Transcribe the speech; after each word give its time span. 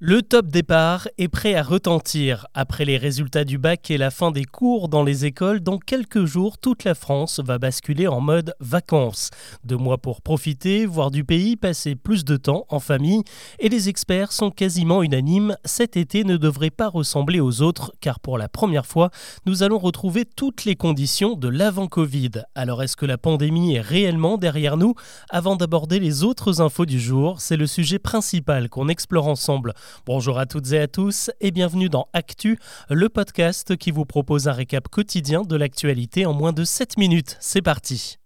Le 0.00 0.22
top 0.22 0.46
départ 0.46 1.08
est 1.18 1.26
prêt 1.26 1.56
à 1.56 1.62
retentir. 1.64 2.46
Après 2.54 2.84
les 2.84 2.98
résultats 2.98 3.42
du 3.42 3.58
bac 3.58 3.90
et 3.90 3.98
la 3.98 4.12
fin 4.12 4.30
des 4.30 4.44
cours 4.44 4.88
dans 4.88 5.02
les 5.02 5.24
écoles, 5.24 5.58
dans 5.58 5.78
quelques 5.78 6.24
jours, 6.24 6.56
toute 6.56 6.84
la 6.84 6.94
France 6.94 7.40
va 7.44 7.58
basculer 7.58 8.06
en 8.06 8.20
mode 8.20 8.54
vacances. 8.60 9.30
Deux 9.64 9.76
mois 9.76 9.98
pour 9.98 10.22
profiter, 10.22 10.86
voir 10.86 11.10
du 11.10 11.24
pays, 11.24 11.56
passer 11.56 11.96
plus 11.96 12.24
de 12.24 12.36
temps 12.36 12.64
en 12.68 12.78
famille. 12.78 13.24
Et 13.58 13.68
les 13.68 13.88
experts 13.88 14.30
sont 14.30 14.52
quasiment 14.52 15.02
unanimes, 15.02 15.56
cet 15.64 15.96
été 15.96 16.22
ne 16.22 16.36
devrait 16.36 16.70
pas 16.70 16.86
ressembler 16.86 17.40
aux 17.40 17.60
autres, 17.60 17.92
car 18.00 18.20
pour 18.20 18.38
la 18.38 18.48
première 18.48 18.86
fois, 18.86 19.10
nous 19.46 19.64
allons 19.64 19.78
retrouver 19.78 20.24
toutes 20.24 20.64
les 20.64 20.76
conditions 20.76 21.34
de 21.34 21.48
l'avant-Covid. 21.48 22.44
Alors 22.54 22.84
est-ce 22.84 22.96
que 22.96 23.04
la 23.04 23.18
pandémie 23.18 23.74
est 23.74 23.80
réellement 23.80 24.38
derrière 24.38 24.76
nous? 24.76 24.94
Avant 25.28 25.56
d'aborder 25.56 25.98
les 25.98 26.22
autres 26.22 26.60
infos 26.60 26.86
du 26.86 27.00
jour, 27.00 27.40
c'est 27.40 27.56
le 27.56 27.66
sujet 27.66 27.98
principal 27.98 28.68
qu'on 28.68 28.86
explore 28.86 29.26
ensemble. 29.26 29.74
Bonjour 30.06 30.38
à 30.38 30.46
toutes 30.46 30.72
et 30.72 30.80
à 30.80 30.88
tous 30.88 31.30
et 31.40 31.50
bienvenue 31.50 31.88
dans 31.88 32.08
Actu, 32.12 32.58
le 32.88 33.08
podcast 33.08 33.76
qui 33.76 33.90
vous 33.90 34.04
propose 34.04 34.48
un 34.48 34.52
récap 34.52 34.88
quotidien 34.88 35.42
de 35.42 35.56
l'actualité 35.56 36.26
en 36.26 36.32
moins 36.32 36.52
de 36.52 36.64
7 36.64 36.98
minutes. 36.98 37.36
C'est 37.40 37.62
parti. 37.62 38.18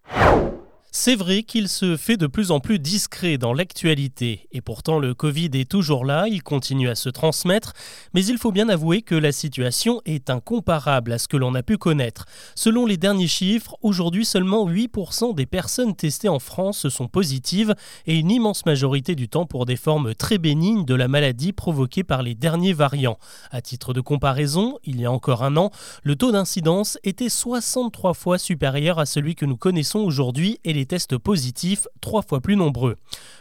C'est 0.95 1.17
vrai 1.17 1.43
qu'il 1.43 1.71
se 1.71 1.97
fait 1.97 2.19
de 2.19 2.27
plus 2.27 2.51
en 2.51 2.61
plus 2.61 2.79
discret 2.79 3.39
dans 3.39 3.55
l'actualité, 3.55 4.47
et 4.53 4.61
pourtant 4.61 4.99
le 4.99 5.15
Covid 5.15 5.49
est 5.55 5.69
toujours 5.69 6.05
là, 6.05 6.27
il 6.29 6.43
continue 6.43 6.91
à 6.91 6.95
se 6.95 7.09
transmettre, 7.09 7.73
mais 8.13 8.23
il 8.23 8.37
faut 8.37 8.53
bien 8.53 8.69
avouer 8.69 9.01
que 9.01 9.15
la 9.15 9.33
situation 9.33 10.03
est 10.05 10.29
incomparable 10.29 11.13
à 11.13 11.19
ce 11.19 11.29
que 11.29 11.39
l'on 11.39 11.55
a 11.55 11.63
pu 11.63 11.79
connaître. 11.79 12.27
Selon 12.55 12.85
les 12.85 12.99
derniers 12.99 13.27
chiffres, 13.27 13.75
aujourd'hui 13.81 14.27
seulement 14.27 14.69
8% 14.69 15.35
des 15.35 15.47
personnes 15.47 15.97
testées 15.97 16.29
en 16.29 16.39
France 16.39 16.87
sont 16.91 17.09
positives, 17.09 17.75
et 18.07 18.19
une 18.19 18.31
immense 18.31 18.67
majorité 18.67 19.15
du 19.15 19.31
temps 19.31 19.47
pour 19.47 19.65
des 19.65 19.77
formes 19.77 20.15
très 20.15 20.37
bénignes 20.37 20.85
de 20.85 20.95
la 20.95 21.09
maladie 21.09 21.55
provoquée 21.55 22.05
par 22.05 22.23
les 22.23 22.35
derniers 22.35 22.75
variants. 22.75 23.19
À 23.51 23.63
titre 23.63 23.95
de 23.95 24.03
comparaison, 24.03 24.79
il 24.85 25.01
y 25.01 25.07
a 25.07 25.11
encore 25.11 25.43
un 25.43 25.57
an, 25.57 25.71
le 26.03 26.17
taux 26.17 26.33
d'incidence 26.33 26.99
était 27.03 27.31
63 27.31 28.13
fois 28.13 28.37
supérieur 28.37 28.99
à 28.99 29.07
celui 29.07 29.35
que 29.35 29.47
nous 29.47 29.57
connaissons 29.57 30.01
aujourd'hui, 30.01 30.61
et 30.65 30.75
les 30.75 30.82
tests 30.87 31.19
positifs 31.19 31.87
trois 32.01 32.23
fois 32.23 32.41
plus 32.41 32.57
nombreux. 32.57 32.97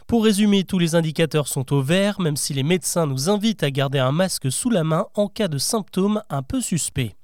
Pour 0.07 0.23
résumer, 0.23 0.63
tous 0.63 0.79
les 0.79 0.95
indicateurs 0.95 1.47
sont 1.47 1.73
au 1.73 1.81
vert, 1.81 2.19
même 2.19 2.37
si 2.37 2.53
les 2.53 2.63
médecins 2.63 3.05
nous 3.05 3.29
invitent 3.29 3.63
à 3.63 3.71
garder 3.71 3.99
un 3.99 4.11
masque 4.11 4.51
sous 4.51 4.69
la 4.69 4.83
main 4.83 5.05
en 5.15 5.27
cas 5.27 5.47
de 5.47 5.57
symptômes 5.57 6.21
un 6.29 6.43
peu 6.43 6.61
suspects. 6.61 7.15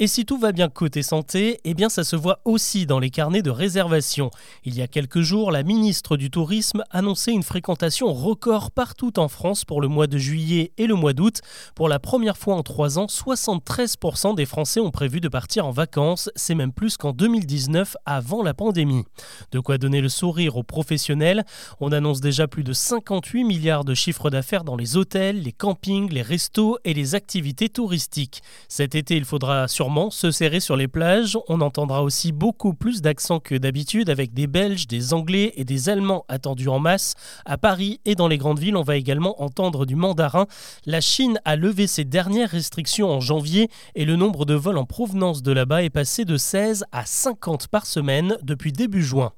Et 0.00 0.06
si 0.06 0.24
tout 0.24 0.38
va 0.38 0.52
bien 0.52 0.68
côté 0.68 1.02
santé, 1.02 1.58
eh 1.64 1.74
bien 1.74 1.88
ça 1.88 2.04
se 2.04 2.14
voit 2.14 2.38
aussi 2.44 2.86
dans 2.86 3.00
les 3.00 3.10
carnets 3.10 3.42
de 3.42 3.50
réservation. 3.50 4.30
Il 4.64 4.76
y 4.76 4.80
a 4.80 4.86
quelques 4.86 5.22
jours, 5.22 5.50
la 5.50 5.64
ministre 5.64 6.16
du 6.16 6.30
Tourisme 6.30 6.84
annonçait 6.92 7.32
une 7.32 7.42
fréquentation 7.42 8.14
record 8.14 8.70
partout 8.70 9.18
en 9.18 9.26
France 9.26 9.64
pour 9.64 9.80
le 9.80 9.88
mois 9.88 10.06
de 10.06 10.16
juillet 10.16 10.70
et 10.78 10.86
le 10.86 10.94
mois 10.94 11.14
d'août. 11.14 11.40
Pour 11.74 11.88
la 11.88 11.98
première 11.98 12.36
fois 12.36 12.54
en 12.54 12.62
trois 12.62 13.00
ans, 13.00 13.06
73% 13.06 14.36
des 14.36 14.46
Français 14.46 14.78
ont 14.78 14.92
prévu 14.92 15.18
de 15.20 15.26
partir 15.26 15.66
en 15.66 15.72
vacances. 15.72 16.30
C'est 16.36 16.54
même 16.54 16.72
plus 16.72 16.96
qu'en 16.96 17.12
2019 17.12 17.96
avant 18.06 18.44
la 18.44 18.54
pandémie. 18.54 19.02
De 19.50 19.58
quoi 19.58 19.78
donner 19.78 20.00
le 20.00 20.08
sourire 20.08 20.56
aux 20.56 20.62
professionnels. 20.62 21.44
On 21.80 21.90
annonce 21.90 22.20
déjà 22.20 22.46
plus 22.46 22.62
de 22.62 22.72
58 22.72 23.42
milliards 23.42 23.84
de 23.84 23.94
chiffres 23.94 24.30
d'affaires 24.30 24.62
dans 24.62 24.76
les 24.76 24.96
hôtels, 24.96 25.42
les 25.42 25.50
campings, 25.50 26.12
les 26.12 26.22
restos 26.22 26.78
et 26.84 26.94
les 26.94 27.16
activités 27.16 27.68
touristiques. 27.68 28.42
Cet 28.68 28.94
été, 28.94 29.16
il 29.16 29.24
faudra 29.24 29.66
sûrement 29.66 29.87
se 30.10 30.30
serrer 30.30 30.60
sur 30.60 30.76
les 30.76 30.88
plages. 30.88 31.38
On 31.48 31.60
entendra 31.60 32.02
aussi 32.02 32.32
beaucoup 32.32 32.74
plus 32.74 33.00
d'accents 33.00 33.40
que 33.40 33.54
d'habitude 33.54 34.10
avec 34.10 34.34
des 34.34 34.46
Belges, 34.46 34.86
des 34.86 35.14
Anglais 35.14 35.52
et 35.56 35.64
des 35.64 35.88
Allemands 35.88 36.24
attendus 36.28 36.68
en 36.68 36.78
masse. 36.78 37.14
À 37.44 37.58
Paris 37.58 38.00
et 38.04 38.14
dans 38.14 38.28
les 38.28 38.38
grandes 38.38 38.58
villes, 38.58 38.76
on 38.76 38.82
va 38.82 38.96
également 38.96 39.42
entendre 39.42 39.86
du 39.86 39.96
mandarin. 39.96 40.46
La 40.86 41.00
Chine 41.00 41.40
a 41.44 41.56
levé 41.56 41.86
ses 41.86 42.04
dernières 42.04 42.50
restrictions 42.50 43.10
en 43.10 43.20
janvier 43.20 43.68
et 43.94 44.04
le 44.04 44.16
nombre 44.16 44.44
de 44.44 44.54
vols 44.54 44.78
en 44.78 44.84
provenance 44.84 45.42
de 45.42 45.52
là-bas 45.52 45.82
est 45.82 45.90
passé 45.90 46.24
de 46.24 46.36
16 46.36 46.84
à 46.92 47.04
50 47.04 47.68
par 47.68 47.86
semaine 47.86 48.36
depuis 48.42 48.72
début 48.72 49.02
juin. 49.02 49.32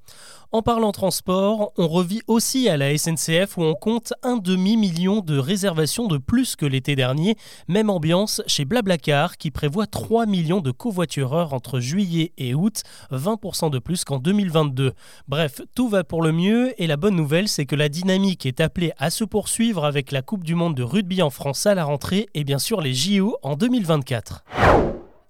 En 0.52 0.62
parlant 0.62 0.90
transport, 0.90 1.72
on 1.78 1.86
revit 1.86 2.22
aussi 2.26 2.68
à 2.68 2.76
la 2.76 2.98
SNCF 2.98 3.56
où 3.56 3.62
on 3.62 3.74
compte 3.74 4.12
un 4.24 4.36
demi-million 4.36 5.20
de 5.20 5.38
réservations 5.38 6.08
de 6.08 6.18
plus 6.18 6.56
que 6.56 6.66
l'été 6.66 6.96
dernier. 6.96 7.36
Même 7.68 7.88
ambiance 7.88 8.42
chez 8.48 8.64
Blablacar 8.64 9.36
qui 9.36 9.52
prévoit 9.52 9.86
3 9.86 10.26
millions 10.26 10.60
de 10.60 10.72
covoitureurs 10.72 11.54
entre 11.54 11.78
juillet 11.78 12.32
et 12.36 12.56
août, 12.56 12.82
20% 13.12 13.70
de 13.70 13.78
plus 13.78 14.02
qu'en 14.02 14.18
2022. 14.18 14.92
Bref, 15.28 15.60
tout 15.76 15.88
va 15.88 16.02
pour 16.02 16.20
le 16.20 16.32
mieux 16.32 16.74
et 16.82 16.88
la 16.88 16.96
bonne 16.96 17.14
nouvelle 17.14 17.46
c'est 17.46 17.64
que 17.64 17.76
la 17.76 17.88
dynamique 17.88 18.44
est 18.44 18.60
appelée 18.60 18.90
à 18.98 19.10
se 19.10 19.22
poursuivre 19.22 19.84
avec 19.84 20.10
la 20.10 20.22
Coupe 20.22 20.42
du 20.42 20.56
Monde 20.56 20.74
de 20.74 20.82
rugby 20.82 21.22
en 21.22 21.30
France 21.30 21.64
à 21.66 21.76
la 21.76 21.84
rentrée 21.84 22.28
et 22.34 22.42
bien 22.42 22.58
sûr 22.58 22.80
les 22.80 22.92
JO 22.92 23.36
en 23.44 23.54
2024. 23.54 24.42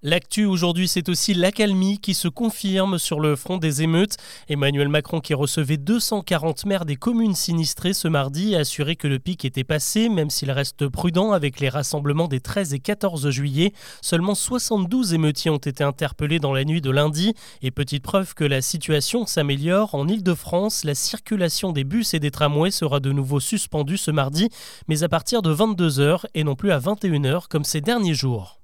L'actu 0.03 0.45
aujourd'hui, 0.45 0.87
c'est 0.87 1.09
aussi 1.09 1.35
l'accalmie 1.35 1.99
qui 1.99 2.15
se 2.15 2.27
confirme 2.27 2.97
sur 2.97 3.19
le 3.19 3.35
front 3.35 3.57
des 3.57 3.83
émeutes. 3.83 4.17
Emmanuel 4.49 4.89
Macron, 4.89 5.19
qui 5.19 5.35
recevait 5.35 5.77
240 5.77 6.65
maires 6.65 6.85
des 6.85 6.95
communes 6.95 7.35
sinistrées 7.35 7.93
ce 7.93 8.07
mardi, 8.07 8.55
a 8.55 8.61
assuré 8.61 8.95
que 8.95 9.07
le 9.07 9.19
pic 9.19 9.45
était 9.45 9.63
passé, 9.63 10.09
même 10.09 10.31
s'il 10.31 10.49
reste 10.49 10.87
prudent 10.87 11.33
avec 11.33 11.59
les 11.59 11.69
rassemblements 11.69 12.27
des 12.27 12.39
13 12.39 12.73
et 12.73 12.79
14 12.79 13.29
juillet. 13.29 13.73
Seulement 14.01 14.33
72 14.33 15.13
émeutiers 15.13 15.51
ont 15.51 15.57
été 15.57 15.83
interpellés 15.83 16.39
dans 16.39 16.53
la 16.53 16.65
nuit 16.65 16.81
de 16.81 16.89
lundi. 16.89 17.35
Et 17.61 17.69
petite 17.69 18.01
preuve 18.01 18.33
que 18.33 18.43
la 18.43 18.63
situation 18.63 19.27
s'améliore, 19.27 19.93
en 19.93 20.07
Ile-de-France, 20.07 20.83
la 20.83 20.95
circulation 20.95 21.73
des 21.73 21.83
bus 21.83 22.15
et 22.15 22.19
des 22.19 22.31
tramways 22.31 22.71
sera 22.71 22.99
de 23.01 23.11
nouveau 23.11 23.39
suspendue 23.39 23.97
ce 23.97 24.09
mardi, 24.09 24.49
mais 24.87 25.03
à 25.03 25.09
partir 25.09 25.43
de 25.43 25.53
22h 25.53 26.23
et 26.33 26.43
non 26.43 26.55
plus 26.55 26.71
à 26.71 26.79
21h 26.79 27.43
comme 27.47 27.65
ces 27.65 27.81
derniers 27.81 28.15
jours. 28.15 28.61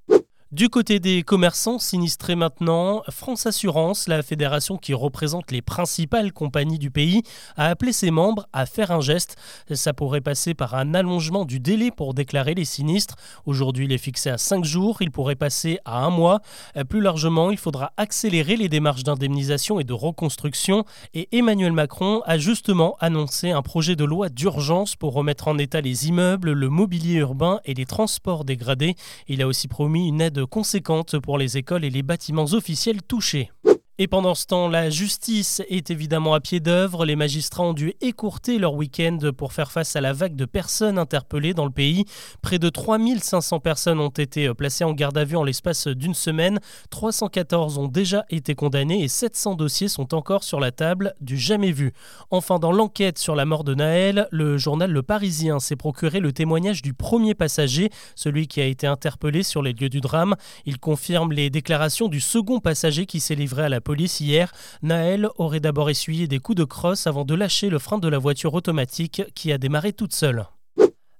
Du 0.54 0.70
côté 0.70 1.02
des 1.02 1.24
commerçants 1.24 1.78
sinistrés 1.78 2.38
maintenant, 2.38 3.02
France 3.10 3.46
Assurance, 3.46 4.08
la 4.08 4.24
fédération 4.24 4.78
qui 4.78 4.94
représente 4.94 5.52
les 5.52 5.62
principales 5.62 6.32
compagnies 6.32 6.80
du 6.80 6.90
pays, 6.90 7.22
a 7.58 7.68
appelé 7.68 7.92
ses 7.92 8.12
membres 8.12 8.48
à 8.54 8.66
faire 8.66 8.92
un 8.92 9.02
geste. 9.02 9.36
Ça 9.74 9.92
pourrait 9.92 10.22
passer 10.22 10.54
par 10.54 10.76
un 10.76 10.94
allongement 10.94 11.44
du 11.44 11.60
délai 11.60 11.92
pour 11.92 12.14
déclarer 12.14 12.54
les 12.54 12.64
sinistres. 12.64 13.16
Aujourd'hui, 13.46 13.88
il 13.88 13.92
est 13.92 13.98
fixé 13.98 14.30
à 14.30 14.38
5 14.38 14.64
jours, 14.64 15.02
il 15.02 15.12
pourrait 15.12 15.36
passer 15.36 15.80
à 15.84 16.06
un 16.06 16.12
mois. 16.12 16.40
Plus 16.88 17.02
largement, 17.02 17.52
il 17.52 17.58
faudra 17.58 17.92
accélérer 17.98 18.56
les 18.56 18.70
démarches 18.70 19.04
d'indemnisation 19.04 19.82
et 19.82 19.84
de 19.84 19.92
reconstruction. 19.92 20.86
Et 21.14 21.28
Emmanuel 21.38 21.74
Macron 21.74 22.22
a 22.26 22.38
justement 22.38 22.96
annoncé 23.02 23.52
un 23.52 23.64
projet 23.64 23.98
de 23.98 24.06
loi 24.06 24.30
d'urgence 24.30 24.96
pour 24.96 25.12
remettre 25.12 25.50
en 25.50 25.58
état 25.58 25.82
les 25.82 26.08
immeubles, 26.08 26.54
le 26.54 26.70
mobilier 26.70 27.16
urbain 27.16 27.60
et 27.66 27.74
les 27.74 27.86
transports 27.86 28.46
dégradés. 28.46 28.96
Il 29.28 29.42
a 29.42 29.48
aussi 29.48 29.68
promis 29.68 30.08
une 30.08 30.22
aide 30.22 30.37
conséquentes 30.46 31.20
pour 31.20 31.38
les 31.38 31.58
écoles 31.58 31.86
et 31.86 31.90
les 31.90 32.04
bâtiments 32.04 32.46
officiels 32.54 33.02
touchés. 33.02 33.52
Et 34.00 34.08
pendant 34.08 34.36
ce 34.36 34.46
temps, 34.46 34.68
la 34.68 34.92
justice 34.92 35.64
est 35.70 35.90
évidemment 35.90 36.36
à 36.36 36.40
pied 36.40 36.60
d'œuvre. 36.60 37.04
Les 37.04 37.16
magistrats 37.16 37.64
ont 37.64 37.74
dû 37.74 37.96
écourter 38.00 38.60
leur 38.60 38.76
week-end 38.76 39.18
pour 39.36 39.54
faire 39.54 39.72
face 39.72 39.96
à 39.96 40.02
la 40.02 40.14
vague 40.14 40.36
de 40.36 40.46
personnes 40.46 41.00
interpellées 41.00 41.56
dans 41.56 41.66
le 41.66 41.72
pays. 41.72 42.06
Près 42.44 42.60
de 42.60 42.70
3500 42.70 43.60
personnes 43.60 44.00
ont 44.00 44.10
été 44.10 44.54
placées 44.54 44.84
en 44.84 44.94
garde 44.94 45.18
à 45.18 45.24
vue 45.24 45.36
en 45.36 45.44
l'espace 45.44 45.88
d'une 45.88 46.14
semaine. 46.14 46.60
314 46.92 47.80
ont 47.80 47.88
déjà 47.88 48.24
été 48.30 48.54
condamnées 48.54 49.04
et 49.04 49.08
700 49.08 49.56
dossiers 49.56 49.88
sont 49.88 50.14
encore 50.14 50.44
sur 50.44 50.60
la 50.60 50.72
table 50.72 51.16
du 51.20 51.36
jamais 51.36 51.72
vu. 51.72 51.92
Enfin, 52.30 52.60
dans 52.60 52.72
l'enquête 52.72 53.18
sur 53.18 53.36
la 53.36 53.46
mort 53.46 53.64
de 53.64 53.74
Naël, 53.74 54.28
le 54.30 54.60
journal 54.60 54.92
Le 54.92 55.02
Parisien 55.02 55.60
s'est 55.60 55.76
procuré 55.76 56.20
le 56.20 56.34
témoignage 56.34 56.84
du 56.84 56.94
premier 56.94 57.34
passager, 57.34 57.90
celui 58.14 58.48
qui 58.48 58.62
a 58.62 58.66
été 58.66 58.86
interpellé 58.86 59.42
sur 59.42 59.64
les 59.64 59.74
lieux 59.74 59.90
du 59.90 60.02
drame. 60.02 60.36
Il 60.68 60.78
confirme 60.78 61.32
les 61.32 61.50
déclarations 61.50 62.10
du 62.10 62.20
second 62.20 62.60
passager 62.60 63.08
qui 63.08 63.20
s'est 63.20 63.34
livré 63.34 63.64
à 63.64 63.70
la 63.70 63.82
police 63.88 64.20
hier, 64.20 64.52
Naël 64.82 65.30
aurait 65.38 65.62
d'abord 65.62 65.90
essuyé 65.90 66.28
des 66.28 66.40
coups 66.40 66.58
de 66.58 66.66
crosse 66.66 67.08
avant 67.08 67.24
de 67.24 67.34
lâcher 67.34 67.70
le 67.70 67.80
frein 67.80 68.00
de 68.00 68.10
la 68.10 68.18
voiture 68.18 68.54
automatique 68.54 69.22
qui 69.34 69.54
a 69.54 69.58
démarré 69.58 69.94
toute 69.94 70.14
seule. 70.14 70.46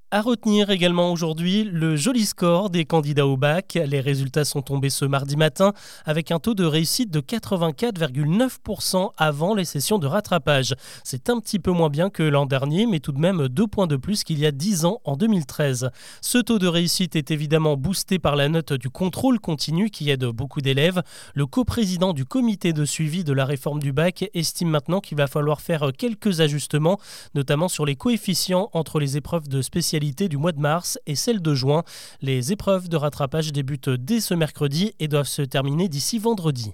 À 0.10 0.22
retenir 0.22 0.70
également 0.70 1.12
aujourd'hui 1.12 1.66
le 1.66 1.98
joli 1.98 2.26
score 2.26 2.70
des 2.70 2.86
candidats 2.86 3.28
au 3.28 3.36
bac. 3.36 3.78
Les 3.88 4.00
résultats 4.00 4.46
sont 4.46 4.62
tombés 4.62 4.90
ce 4.90 5.04
mardi 5.04 5.36
matin 5.36 5.74
avec 6.06 6.32
un 6.32 6.40
taux 6.40 6.54
de 6.54 6.64
réussite 6.64 7.12
de 7.12 7.20
84,9% 7.20 9.12
avant 9.18 9.54
les 9.54 9.66
sessions 9.66 10.00
de 10.00 10.08
rattrapage. 10.08 10.76
C'est 11.04 11.30
un 11.30 11.42
petit 11.42 11.60
peu 11.60 11.72
moins 11.72 11.90
bien 11.90 12.10
que 12.10 12.24
l'an 12.24 12.46
dernier, 12.46 12.86
mais 12.86 13.02
tout 13.02 13.12
de 13.12 13.20
même 13.20 13.50
deux 13.50 13.68
points 13.68 13.86
de 13.86 13.98
plus 13.98 14.24
qu'il 14.24 14.40
y 14.40 14.46
a 14.46 14.52
10 14.52 14.86
ans 14.86 15.02
en 15.04 15.18
2013. 15.18 15.90
Ce 16.22 16.38
taux 16.38 16.58
de 16.58 16.68
réussite 16.68 17.18
est 17.18 17.30
évidemment 17.30 17.76
boosté 17.76 18.18
par 18.18 18.38
la 18.38 18.48
note 18.48 18.72
du 18.72 18.90
contrôle 18.90 19.42
continu 19.42 19.90
qui 19.90 20.10
aide 20.10 20.24
beaucoup 20.24 20.62
d'élèves. 20.62 21.04
Le 21.34 21.46
coprésident 21.48 22.14
du 22.14 22.24
comité 22.24 22.72
de 22.72 22.86
suivi 22.86 23.26
de 23.26 23.34
la 23.34 23.44
réforme 23.44 23.82
du 23.82 23.92
bac 23.92 24.24
estime 24.34 24.70
maintenant 24.70 25.02
qu'il 25.02 25.18
va 25.18 25.28
falloir 25.28 25.60
faire 25.60 25.92
quelques 25.98 26.40
ajustements, 26.40 26.98
notamment 27.36 27.68
sur 27.68 27.86
les 27.86 27.98
coefficients 27.98 28.70
entre 28.72 29.02
les 29.02 29.18
épreuves 29.18 29.50
de 29.50 29.62
spécialité 29.62 29.97
du 30.30 30.38
mois 30.38 30.52
de 30.52 30.60
mars 30.60 31.00
et 31.06 31.16
celle 31.16 31.42
de 31.42 31.54
juin. 31.54 31.84
Les 32.22 32.52
épreuves 32.52 32.90
de 32.90 32.98
rattrapage 32.98 33.52
débutent 33.52 33.90
dès 33.90 34.20
ce 34.20 34.34
mercredi 34.34 34.94
et 35.00 35.08
doivent 35.08 35.28
se 35.28 35.42
terminer 35.42 35.90
d'ici 35.90 36.20
vendredi. 36.20 36.74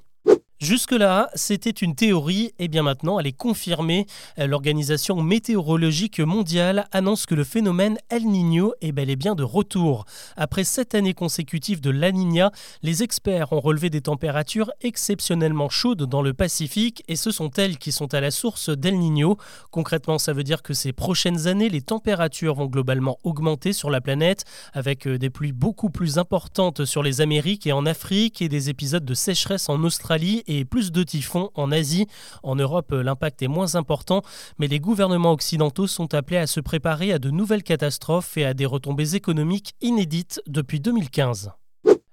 Jusque-là, 0.64 1.30
c'était 1.36 1.72
une 1.72 1.94
théorie, 1.94 2.54
et 2.58 2.70
bien 2.70 2.84
maintenant 2.84 3.20
elle 3.20 3.28
est 3.28 3.34
confirmée. 3.34 4.08
L'Organisation 4.38 5.22
météorologique 5.22 6.22
mondiale 6.22 6.88
annonce 6.94 7.26
que 7.26 7.36
le 7.36 7.44
phénomène 7.44 7.98
El 8.10 8.24
Niño 8.24 8.72
est 8.80 8.94
bel 8.94 9.10
et 9.10 9.18
bien 9.18 9.36
de 9.36 9.44
retour. 9.44 10.06
Après 10.38 10.64
sept 10.64 10.96
années 10.96 11.14
consécutives 11.14 11.82
de 11.82 11.90
La 11.90 12.14
Niña, 12.14 12.54
les 12.82 13.04
experts 13.04 13.52
ont 13.52 13.60
relevé 13.60 13.90
des 13.90 14.00
températures 14.00 14.72
exceptionnellement 14.80 15.68
chaudes 15.68 16.04
dans 16.04 16.22
le 16.22 16.34
Pacifique, 16.34 17.04
et 17.10 17.18
ce 17.18 17.32
sont 17.32 17.50
elles 17.58 17.78
qui 17.78 17.92
sont 17.92 18.14
à 18.14 18.22
la 18.22 18.32
source 18.32 18.70
d'El 18.70 18.98
Niño. 18.98 19.36
Concrètement, 19.70 20.18
ça 20.18 20.32
veut 20.32 20.46
dire 20.46 20.62
que 20.64 20.74
ces 20.74 20.94
prochaines 20.94 21.48
années, 21.48 21.68
les 21.68 21.82
températures 21.82 22.56
vont 22.56 22.68
globalement 22.68 23.18
augmenter 23.26 23.74
sur 23.74 23.90
la 23.90 24.00
planète, 24.00 24.46
avec 24.72 25.08
euh, 25.08 25.18
des 25.18 25.30
pluies 25.30 25.52
beaucoup 25.52 25.90
plus 25.90 26.20
importantes 26.20 26.86
sur 26.86 27.04
les 27.04 27.20
Amériques 27.20 27.68
et 27.68 27.74
en 27.74 27.86
Afrique, 27.86 28.42
et 28.42 28.48
des 28.48 28.70
épisodes 28.70 29.04
de 29.04 29.14
sécheresse 29.14 29.68
en 29.68 29.84
Australie 29.84 30.42
plus 30.70 30.92
de 30.92 31.04
typhons 31.04 31.50
en 31.56 31.72
Asie. 31.72 32.08
En 32.44 32.56
Europe, 32.56 32.92
l'impact 32.92 33.42
est 33.42 33.48
moins 33.48 33.76
important, 33.76 34.22
mais 34.60 34.68
les 34.68 34.80
gouvernements 34.80 35.32
occidentaux 35.32 35.88
sont 35.88 36.14
appelés 36.14 36.38
à 36.38 36.48
se 36.48 36.60
préparer 36.60 37.12
à 37.12 37.20
de 37.20 37.30
nouvelles 37.32 37.64
catastrophes 37.64 38.38
et 38.38 38.46
à 38.46 38.54
des 38.54 38.66
retombées 38.66 39.16
économiques 39.16 39.74
inédites 39.82 40.42
depuis 40.48 40.80
2015. 40.80 41.52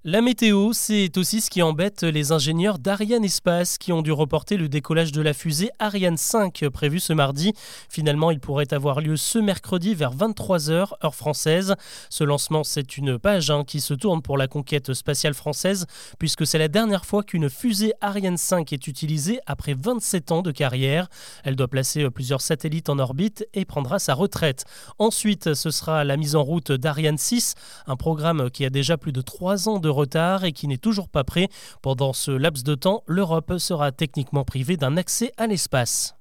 La 0.02 0.22
météo, 0.22 0.72
c'est 0.72 1.18
aussi 1.18 1.42
ce 1.42 1.50
qui 1.50 1.60
embête 1.60 2.04
les 2.04 2.32
ingénieurs 2.32 2.78
d'Ariane 2.78 3.22
Espace 3.22 3.76
qui 3.76 3.92
ont 3.92 4.00
dû 4.00 4.12
reporter 4.12 4.56
le 4.56 4.66
décollage 4.66 5.12
de 5.12 5.20
la 5.20 5.34
fusée 5.34 5.68
Ariane 5.78 6.16
5 6.16 6.64
prévu 6.72 7.00
ce 7.00 7.12
mardi. 7.12 7.52
Finalement, 7.90 8.30
il 8.30 8.40
pourrait 8.40 8.72
avoir 8.72 9.02
lieu 9.02 9.18
ce 9.18 9.38
mercredi 9.38 9.94
vers 9.94 10.16
23h, 10.16 10.92
heure 11.04 11.14
française. 11.14 11.74
Ce 12.08 12.24
lancement, 12.24 12.64
c'est 12.64 12.96
une 12.96 13.18
page 13.18 13.50
hein, 13.50 13.62
qui 13.62 13.82
se 13.82 13.92
tourne 13.92 14.22
pour 14.22 14.38
la 14.38 14.48
conquête 14.48 14.94
spatiale 14.94 15.34
française 15.34 15.84
puisque 16.18 16.46
c'est 16.46 16.56
la 16.56 16.68
dernière 16.68 17.04
fois 17.04 17.22
qu'une 17.22 17.50
fusée 17.50 17.92
Ariane 18.00 18.38
5 18.38 18.72
est 18.72 18.86
utilisée 18.86 19.38
après 19.44 19.74
27 19.74 20.32
ans 20.32 20.40
de 20.40 20.50
carrière. 20.50 21.08
Elle 21.44 21.56
doit 21.56 21.68
placer 21.68 22.08
plusieurs 22.08 22.40
satellites 22.40 22.88
en 22.88 22.98
orbite 22.98 23.46
et 23.52 23.66
prendra 23.66 23.98
sa 23.98 24.14
retraite. 24.14 24.64
Ensuite, 24.98 25.52
ce 25.52 25.70
sera 25.70 26.04
la 26.04 26.16
mise 26.16 26.36
en 26.36 26.42
route 26.42 26.72
d'Ariane 26.72 27.18
6, 27.18 27.54
un 27.86 27.96
programme 27.96 28.50
qui 28.50 28.64
a 28.64 28.70
déjà 28.70 28.96
plus 28.96 29.12
de 29.12 29.20
3 29.20 29.68
ans 29.68 29.78
de 29.78 29.89
retard 29.90 30.44
et 30.44 30.52
qui 30.52 30.68
n'est 30.68 30.78
toujours 30.78 31.08
pas 31.08 31.24
prêt. 31.24 31.48
Pendant 31.82 32.12
ce 32.12 32.30
laps 32.30 32.64
de 32.64 32.74
temps, 32.74 33.02
l'Europe 33.06 33.58
sera 33.58 33.92
techniquement 33.92 34.44
privée 34.44 34.76
d'un 34.76 34.96
accès 34.96 35.32
à 35.36 35.46
l'espace. 35.46 36.19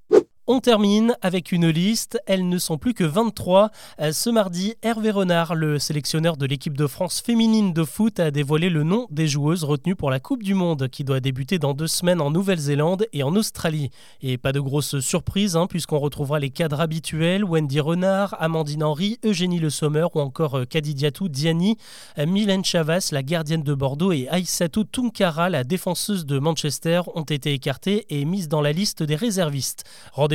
On 0.52 0.62
termine 0.62 1.16
avec 1.22 1.52
une 1.52 1.70
liste, 1.70 2.20
elles 2.26 2.50
ne 2.50 2.58
sont 2.58 2.80
plus 2.80 2.96
que 2.96 3.04
23. 3.04 3.70
Euh, 4.00 4.12
ce 4.12 4.32
mardi, 4.32 4.74
Hervé 4.82 5.12
Renard, 5.12 5.54
le 5.54 5.78
sélectionneur 5.78 6.38
de 6.38 6.48
l'équipe 6.48 6.76
de 6.76 6.88
France 6.88 7.22
féminine 7.22 7.72
de 7.72 7.84
foot, 7.84 8.20
a 8.20 8.32
dévoilé 8.32 8.72
le 8.72 8.82
nom 8.82 9.06
des 9.12 9.28
joueuses 9.28 9.64
retenues 9.64 9.96
pour 9.96 10.10
la 10.10 10.20
Coupe 10.20 10.42
du 10.42 10.56
Monde 10.56 10.88
qui 10.88 11.04
doit 11.04 11.20
débuter 11.20 11.60
dans 11.60 11.76
deux 11.76 11.86
semaines 11.86 12.20
en 12.20 12.32
Nouvelle-Zélande 12.32 13.06
et 13.14 13.22
en 13.22 13.36
Australie. 13.36 13.92
Et 14.24 14.40
pas 14.40 14.52
de 14.52 14.60
grosse 14.60 15.02
surprise, 15.02 15.56
hein, 15.56 15.68
puisqu'on 15.68 16.00
retrouvera 16.00 16.40
les 16.40 16.50
cadres 16.50 16.82
habituels, 16.82 17.46
Wendy 17.46 17.80
Renard, 17.80 18.36
Amandine 18.40 18.84
Henry, 18.84 19.20
Eugénie 19.24 19.60
Le 19.60 19.70
Sommer 19.70 20.08
ou 20.16 20.20
encore 20.20 20.56
euh, 20.58 20.66
Kadidiatou 20.66 21.30
Diani, 21.30 21.78
euh, 22.18 22.26
Mylène 22.26 22.66
Chavas, 22.66 23.10
la 23.12 23.22
gardienne 23.22 23.62
de 23.62 23.76
Bordeaux 23.76 24.14
et 24.14 24.28
Aïssatou 24.30 24.84
Tunkara, 24.84 25.52
la 25.52 25.64
défenseuse 25.64 26.26
de 26.26 26.40
Manchester, 26.40 27.02
ont 27.14 27.22
été 27.22 27.54
écartées 27.54 28.08
et 28.10 28.26
mises 28.26 28.50
dans 28.50 28.62
la 28.62 28.72
liste 28.72 29.04
des 29.04 29.16
réservistes. 29.16 29.84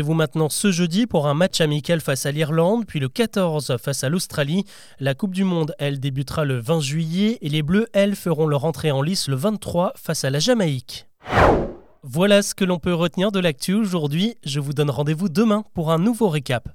Vous 0.05 0.15
maintenant 0.15 0.49
ce 0.49 0.71
jeudi 0.71 1.06
pour 1.06 1.27
un 1.27 1.35
match 1.35 1.61
amical 1.61 2.01
face 2.01 2.27
à 2.27 2.31
l'Irlande, 2.31 2.85
puis 2.87 3.01
le 3.01 3.09
14 3.09 3.79
face 3.83 4.05
à 4.05 4.09
l'Australie. 4.09 4.65
La 5.01 5.15
Coupe 5.15 5.35
du 5.35 5.45
Monde, 5.45 5.75
elle, 5.79 5.99
débutera 5.99 6.45
le 6.45 6.61
20 6.61 6.81
juillet 6.81 7.39
et 7.41 7.49
les 7.49 7.62
Bleus, 7.62 7.89
elles, 7.95 8.15
feront 8.15 8.47
leur 8.47 8.65
entrée 8.65 8.91
en 8.91 9.03
lice 9.03 9.29
le 9.29 9.37
23 9.37 9.95
face 9.97 10.25
à 10.25 10.31
la 10.31 10.39
Jamaïque. 10.39 11.09
Voilà 12.03 12.43
ce 12.43 12.55
que 12.55 12.67
l'on 12.67 12.79
peut 12.79 12.95
retenir 12.95 13.33
de 13.33 13.41
l'actu 13.41 13.73
aujourd'hui. 13.73 14.37
Je 14.45 14.61
vous 14.61 14.75
donne 14.75 14.91
rendez-vous 14.91 15.31
demain 15.31 15.65
pour 15.73 15.91
un 15.91 15.99
nouveau 15.99 16.29
récap. 16.29 16.69